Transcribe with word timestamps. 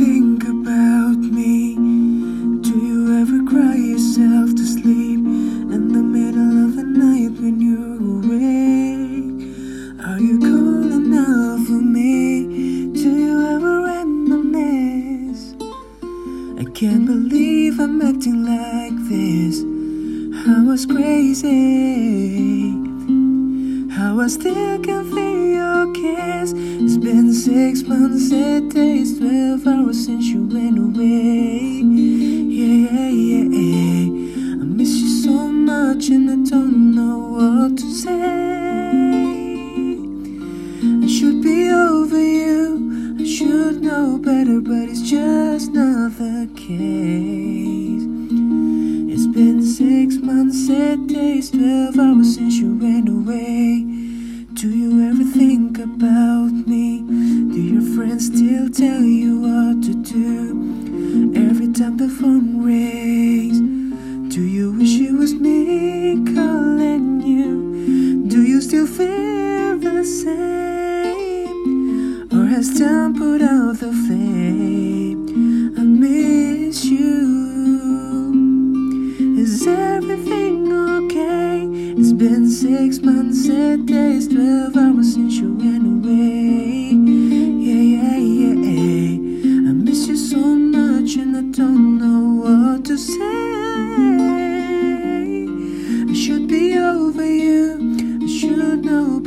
think 0.00 0.44
about 0.44 1.18
me? 1.18 1.74
Do 2.66 2.74
you 2.88 3.20
ever 3.20 3.40
cry 3.50 3.76
yourself 3.76 4.48
to 4.58 4.64
sleep 4.64 5.20
in 5.76 5.82
the 5.92 6.04
middle 6.16 6.54
of 6.64 6.70
the 6.76 6.84
night 6.84 7.32
when 7.42 7.56
you're 7.60 8.00
awake? 8.14 9.40
Are 10.08 10.18
you 10.18 10.38
calling 10.40 11.12
out 11.12 11.60
for 11.66 11.82
me? 11.96 12.16
Do 13.00 13.08
you 13.24 13.34
ever 13.54 13.74
reminisce? 13.92 15.44
I 16.62 16.64
can't 16.78 17.04
believe 17.04 17.78
I'm 17.78 18.00
acting 18.00 18.40
like 18.54 18.96
this. 19.12 19.54
I 20.48 20.62
was 20.64 20.86
crazy. 20.86 22.40
I 24.22 24.26
still 24.28 24.78
can 24.80 25.04
feel 25.12 25.46
your 25.58 25.92
kiss. 25.94 26.09
Six 27.40 27.84
months, 27.84 28.30
eight 28.32 28.68
days, 28.68 29.18
twelve 29.18 29.66
hours 29.66 30.04
since 30.04 30.26
you 30.26 30.44
went 30.44 30.78
away. 30.78 31.80
Yeah, 31.80 32.68
yeah, 32.68 33.08
yeah. 33.08 33.44
yeah. 33.48 34.60
I 34.60 34.64
miss 34.66 34.90
you 34.90 35.08
so 35.08 35.48
much 35.48 36.10
and 36.10 36.28
I 36.28 36.50
don't 36.50 36.94
know 36.94 37.18
what 37.38 37.78
to 37.78 37.90
say. 37.94 38.12
I 41.02 41.06
should 41.06 41.42
be 41.42 41.70
over 41.70 42.18
you. 42.18 43.16
I 43.18 43.24
should 43.24 43.82
know 43.82 44.18
better, 44.18 44.60
but 44.60 44.90
it's 44.90 45.00
just 45.00 45.72
not 45.72 46.18
the 46.18 46.46
case. 46.54 48.04
It's 49.14 49.26
been 49.28 49.62
six 49.64 50.16
months, 50.16 50.68
eight 50.68 51.06
days, 51.06 51.50
twelve 51.52 51.98
hours 51.98 52.34
since 52.34 52.56
you 52.56 52.74
went 52.74 53.08
away. 53.08 53.59
Still 58.20 58.68
tell 58.68 59.00
you 59.00 59.40
what 59.40 59.82
to 59.82 59.94
do? 59.94 61.32
Every 61.34 61.72
time 61.72 61.96
the 61.96 62.08
phone 62.08 62.62
rings, 62.62 63.58
do 64.34 64.42
you 64.42 64.72
wish 64.72 65.00
it 65.00 65.12
was 65.12 65.32
me 65.32 66.22
calling 66.34 67.22
you? 67.22 68.26
Do 68.28 68.42
you 68.42 68.60
still 68.60 68.86
feel 68.86 69.78
the 69.78 70.04
same? 70.04 71.48
Or 72.30 72.44
has 72.44 72.78
time 72.78 73.14
put 73.14 73.40
out 73.40 73.78
the 73.78 73.90
flame? 73.90 75.78
I 75.78 75.82
miss 75.82 76.84
you. 76.84 78.28
Is 79.38 79.66
everything 79.66 80.70
okay? 80.70 81.66
It's 81.98 82.12
been 82.12 82.50
six 82.50 82.98
months, 82.98 83.48
eight 83.48 83.86
days, 83.86 84.28
twelve 84.28 84.76
hours 84.76 85.14
since 85.14 85.36
you 85.36 85.54
went 85.54 85.86
away. 85.86 85.99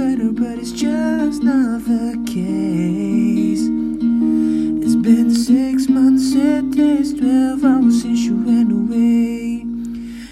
Better, 0.00 0.32
but 0.32 0.58
it's 0.58 0.72
just 0.72 1.42
not 1.42 1.84
the 1.84 2.16
case. 2.26 3.64
It's 4.82 4.96
been 4.96 5.30
six 5.30 5.88
months, 5.90 6.34
eight 6.34 6.70
days, 6.70 7.12
twelve 7.12 7.62
hours 7.62 8.00
since 8.00 8.20
you 8.20 8.34
went 8.34 8.72
away. 8.72 9.66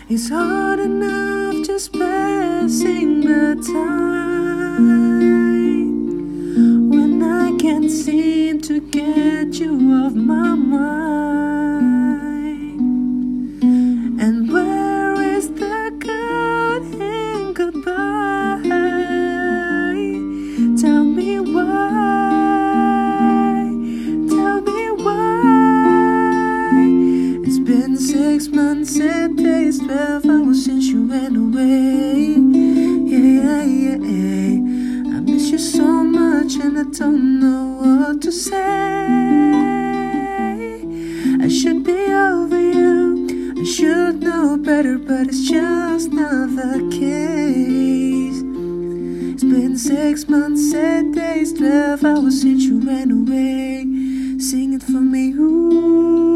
It's 0.09 0.31
hard 0.31 0.79
enough 0.81 1.67
just 1.67 1.93
passing 1.93 3.21
the 3.21 3.57
time 3.75 4.89
when 6.89 7.23
I 7.23 7.55
can't 7.59 7.91
seem 7.91 8.63
to 8.63 8.81
get 8.81 9.61
you 9.61 9.73
off 10.03 10.15
my 10.15 10.55
mind. 10.55 11.08
Eight 29.81 29.87
twelve 29.87 30.27
hours 30.27 30.65
since 30.65 30.87
you 30.87 31.07
went 31.07 31.37
away. 31.37 32.37
Yeah, 33.07 33.19
yeah, 33.19 33.63
yeah, 33.63 33.97
yeah. 33.97 35.17
I 35.17 35.21
miss 35.21 35.51
you 35.51 35.59
so 35.59 35.85
much 36.05 36.55
and 36.57 36.79
I 36.79 36.85
don't 36.85 37.41
know 37.41 37.79
what 37.83 38.23
to 38.23 38.33
say. 38.33 38.57
I 41.41 41.49
should 41.49 41.85
be 41.85 42.13
over 42.13 42.61
you. 42.61 43.55
I 43.59 43.65
should 43.65 44.23
know 44.23 44.57
better, 44.57 44.99
but 44.99 45.29
it's 45.29 45.49
just 45.49 46.13
not 46.13 46.57
the 46.57 46.89
case. 46.91 48.43
It's 49.35 49.45
been 49.45 49.77
six 49.77 50.29
months, 50.29 50.75
eight 50.75 51.13
days, 51.13 51.53
twelve 51.53 52.05
hours 52.05 52.41
since 52.43 52.65
you 52.65 52.79
went 52.79 53.13
away. 53.13 53.87
Sing 54.39 54.75
it 54.75 54.83
for 54.83 55.01
me, 55.01 55.33
ooh. 55.33 56.28